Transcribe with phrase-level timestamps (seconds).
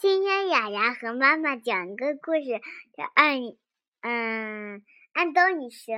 [0.00, 2.60] 今天雅雅和妈妈讲一个故事，
[2.96, 3.40] 叫《安
[4.00, 5.96] 嗯安东医生》。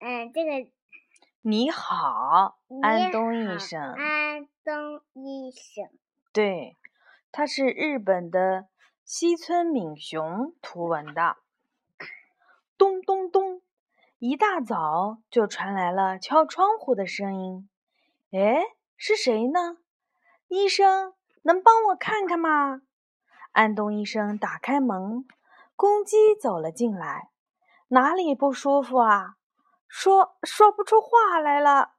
[0.00, 0.70] 嗯，这个
[1.40, 3.80] 你好，安东医生。
[3.80, 5.88] 安东医生。
[6.34, 6.76] 对，
[7.30, 8.66] 他是日本的
[9.02, 11.38] 西村敏雄图文的。
[12.76, 13.62] 咚咚咚，
[14.18, 17.66] 一大早就传来了敲窗户的声音。
[18.30, 18.62] 哎，
[18.98, 19.78] 是谁呢？
[20.48, 22.82] 医生，能帮我看看吗？
[23.52, 25.24] 安东医生打开门，
[25.76, 27.28] 公鸡走了进来。
[27.88, 29.36] 哪里不舒服啊？
[29.86, 31.90] 说说不出话来了。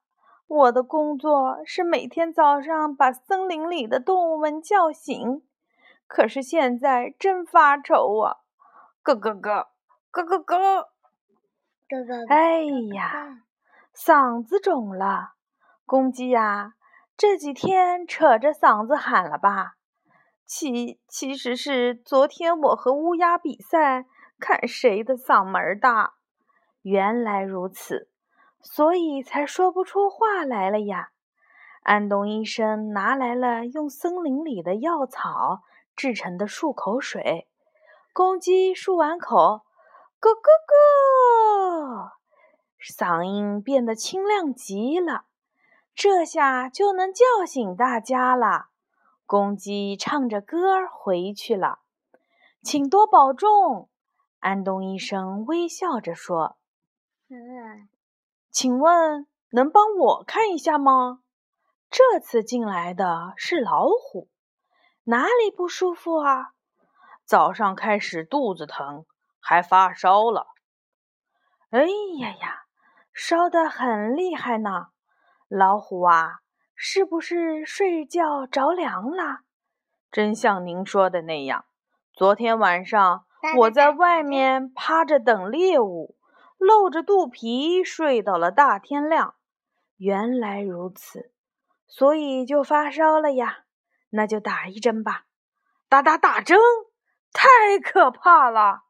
[0.48, 5.44] 我的工作是每天早上把森林里的动物们叫醒，
[6.08, 8.38] 可是现在真发愁啊！
[9.04, 9.68] 咯咯咯，
[10.12, 10.90] 咯咯咯，
[11.88, 12.26] 咯咯。
[12.30, 12.64] 哎
[12.94, 13.44] 呀，
[13.96, 15.34] 嗓子肿了，
[15.86, 16.74] 公鸡呀，
[17.16, 19.76] 这几天扯着嗓子喊了吧？
[20.46, 24.06] 其其实是昨天我和乌鸦比赛，
[24.40, 26.14] 看谁的嗓门大。
[26.82, 28.10] 原来如此，
[28.62, 31.10] 所以才说不出话来了呀。
[31.82, 35.64] 安东医生拿来了用森林里的药草
[35.96, 37.48] 制成的漱口水，
[38.14, 39.66] 公鸡漱完口，
[40.20, 42.12] 咯咯咯，
[42.80, 45.26] 嗓音变得清亮极了，
[45.96, 48.68] 这下就能叫醒大家了。
[49.34, 51.80] 公鸡唱着歌回去了，
[52.62, 53.90] 请多保重。
[54.38, 56.60] 安东医生微笑着说
[57.34, 57.90] ：“嗯，
[58.52, 61.22] 请问能帮我看一下吗？
[61.90, 64.30] 这次进来的是老虎，
[65.06, 66.52] 哪里不舒服啊？
[67.26, 69.08] 早上开始肚子疼，
[69.40, 70.46] 还发烧了。
[71.72, 71.88] 哎
[72.20, 72.66] 呀呀，
[73.12, 74.90] 烧得很厉害呢，
[75.48, 76.42] 老虎啊！”
[76.86, 79.40] 是不是睡觉着凉了？
[80.12, 81.64] 真像您说的那样。
[82.12, 83.24] 昨天晚上
[83.60, 86.18] 我在外面趴着等猎物，
[86.58, 89.36] 露着肚皮睡到了大天亮。
[89.96, 91.32] 原来如此，
[91.88, 93.60] 所以就发烧了呀。
[94.10, 95.24] 那就打一针吧。
[95.88, 96.60] 打打打针，
[97.32, 98.82] 太可怕了！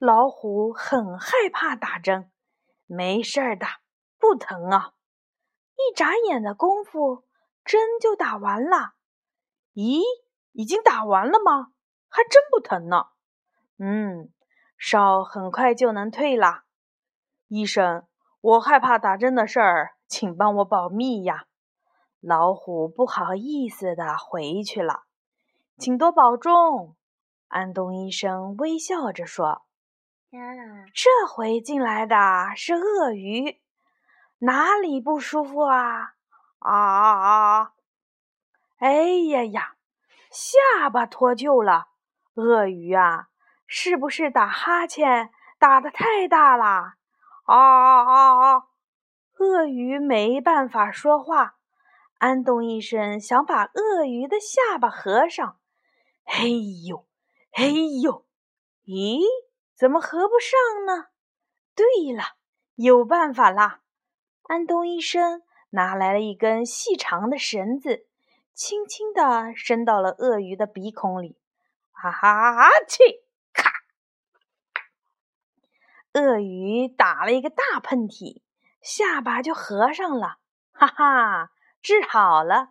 [0.00, 2.30] 老虎很害怕打针。
[2.86, 3.66] 没事儿的，
[4.18, 4.92] 不疼啊。
[5.78, 7.24] 一眨眼的功夫，
[7.64, 8.94] 针就打完了。
[9.74, 10.02] 咦，
[10.52, 11.68] 已经打完了吗？
[12.08, 13.06] 还真不疼呢。
[13.78, 14.32] 嗯，
[14.76, 16.64] 烧很快就能退了。
[17.46, 18.06] 医生，
[18.40, 21.44] 我害怕打针的事儿，请帮我保密呀。
[22.20, 25.04] 老虎不好意思的回去了。
[25.78, 26.96] 请多保重。
[27.46, 29.62] 安东医生微笑着说
[30.92, 32.16] ：“这回进来的
[32.56, 33.60] 是鳄鱼。”
[34.40, 36.14] 哪里不舒服啊？
[36.58, 37.72] 啊啊啊！
[38.78, 39.74] 哎呀呀，
[40.30, 41.88] 下巴脱臼了。
[42.34, 43.28] 鳄鱼啊，
[43.66, 46.64] 是不是打哈欠打的太大了？
[47.44, 48.62] 啊啊啊啊！
[49.38, 51.56] 鳄鱼没办法说话。
[52.18, 55.58] 安东医生想把鳄鱼的下巴合上。
[56.24, 56.50] 嘿
[56.86, 57.06] 呦，
[57.52, 58.26] 嘿呦，
[58.84, 59.20] 咦，
[59.76, 61.06] 怎么合不上呢？
[61.74, 62.22] 对了，
[62.74, 63.80] 有办法啦！
[64.48, 68.06] 安东医生拿来了一根细长的绳子，
[68.54, 71.36] 轻轻地伸到了鳄鱼的鼻孔里。
[71.92, 72.70] 哈哈哈！
[72.88, 73.02] 气，
[73.52, 73.70] 咔！
[76.14, 78.40] 鳄鱼打了一个大喷嚏，
[78.80, 80.38] 下巴就合上了。
[80.72, 81.50] 哈哈，
[81.82, 82.70] 治好了！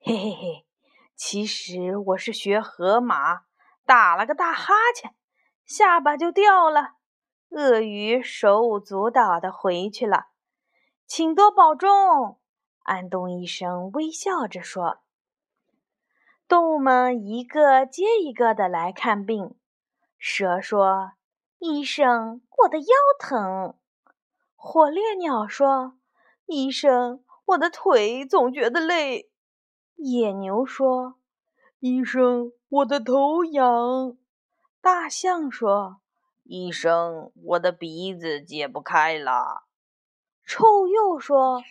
[0.00, 0.66] 嘿嘿嘿，
[1.14, 3.42] 其实我是学河马，
[3.84, 5.14] 打了个大哈欠，
[5.66, 6.94] 下巴就掉了。
[7.50, 10.31] 鳄鱼手舞足蹈地回去了。
[11.14, 12.38] 请多保重，
[12.84, 15.00] 安东医生微笑着说。
[16.48, 19.54] 动物们一个接一个的来看病。
[20.16, 21.12] 蛇说
[21.60, 22.86] ：“医生，我的腰
[23.18, 23.74] 疼。”
[24.56, 25.98] 火烈鸟说
[26.48, 29.30] ：“医生，我的腿总觉得累。”
[29.96, 31.16] 野牛说
[31.80, 34.16] ：“医生，我的头痒。”
[34.80, 36.00] 大象说
[36.44, 39.66] ：“医生，我的鼻子解不开了。”
[40.44, 41.62] 臭鼬说：“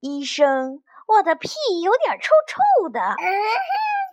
[0.00, 1.50] 医生，我的屁
[1.82, 3.00] 有点臭臭的。”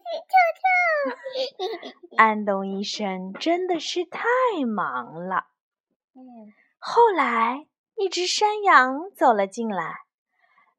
[0.08, 0.24] 臭
[0.56, 2.18] 臭。
[2.18, 4.22] 安东医生真的是太
[4.66, 5.48] 忙了。
[6.80, 10.02] 后来，一只山羊走了进来，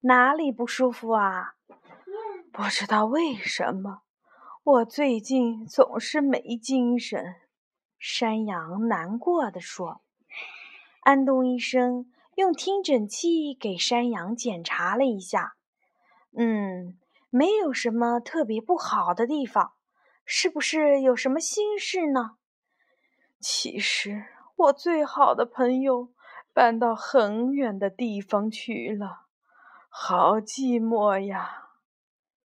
[0.01, 1.55] 哪里不舒服啊？
[2.53, 4.03] 不知道为什么，
[4.65, 7.37] 我最近总是没精神。
[7.99, 10.01] 山羊难过的说
[11.03, 15.57] ：“安东医生。”用听诊器给山羊检查了一下，
[16.37, 16.97] 嗯，
[17.31, 19.73] 没有什么特别不好的地方，
[20.25, 22.37] 是不是有什么心事呢？
[23.41, 26.13] 其实我最好的朋友
[26.55, 29.23] 搬到很远的地方去了，
[29.89, 31.71] 好寂寞呀！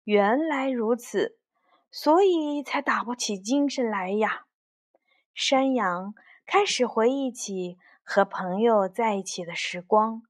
[0.04, 1.36] 原来如此，
[1.90, 4.44] 所以才打不起精神来呀。
[5.34, 6.14] 山羊
[6.46, 7.76] 开始回忆起
[8.12, 10.22] 和朋友在一起的时光。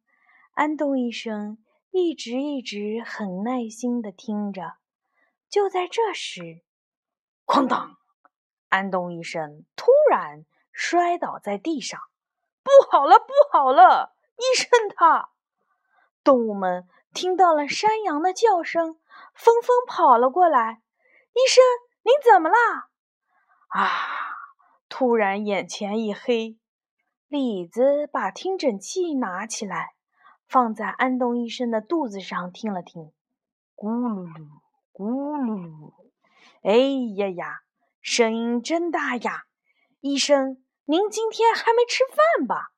[0.53, 1.57] 安东医生
[1.91, 4.75] 一直一直很耐心地听着。
[5.49, 6.61] 就在这时，
[7.47, 7.97] 哐当！
[8.69, 11.99] 安东医生突然摔倒在地上。
[12.63, 14.15] 不好了，不好了！
[14.37, 15.31] 医生他……
[16.23, 19.01] 动物们听到了山羊的叫声，
[19.33, 20.83] 纷纷跑了过来。
[21.33, 21.65] 医生，
[22.03, 22.91] 您怎么啦？
[23.69, 23.89] 啊！
[24.91, 26.59] 突然眼前一黑，
[27.31, 29.95] 李子把听诊器拿起来，
[30.49, 33.13] 放在安东医生的肚子上听了听，
[33.77, 34.49] 咕噜噜，
[34.93, 35.93] 咕噜噜，
[36.65, 36.73] 哎
[37.15, 37.61] 呀呀，
[38.03, 39.45] 声音真大呀！
[40.01, 42.73] 医生，您今天还没吃饭吧？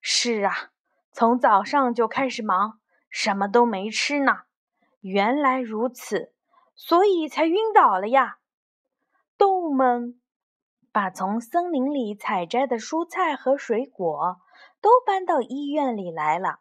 [0.00, 0.70] 是啊，
[1.12, 2.80] 从早上就开始忙，
[3.10, 4.44] 什么都没吃呢。
[5.00, 6.32] 原来如此，
[6.74, 8.38] 所以才晕倒了呀。
[9.36, 10.18] 动物们。
[10.94, 14.36] 把从森林里采摘的蔬菜和水果
[14.80, 16.60] 都搬到医院里来了。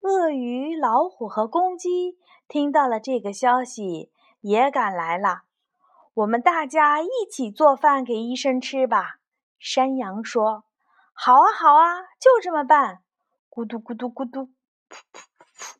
[0.00, 4.10] 鳄鱼、老虎和公鸡听到了这个消息，
[4.40, 5.42] 也赶来了。
[6.12, 9.20] 我们大家一起做饭给医生吃吧。
[9.60, 10.64] 山羊说
[11.14, 13.04] ：“好啊，好啊，就这么办。”
[13.48, 14.46] 咕嘟咕嘟咕嘟，
[14.88, 15.20] 噗噗
[15.56, 15.76] 噗。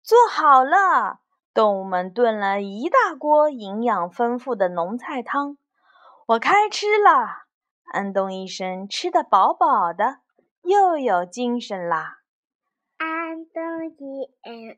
[0.00, 1.18] 做好了，
[1.52, 5.58] 动物们炖了一大锅营养丰富的浓菜汤。
[6.30, 7.44] 我开吃了，
[7.84, 10.18] 安东医生吃得饱饱的，
[10.62, 12.18] 又有精神啦。
[12.96, 14.76] 安东医生，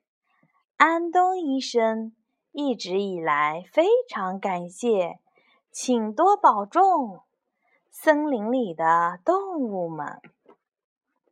[0.76, 2.14] 安东医生
[2.52, 5.20] 一直以来非常感谢，
[5.70, 7.22] 请多保重，
[7.90, 10.20] 森林里的动物们。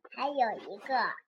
[0.09, 1.26] 还有一个。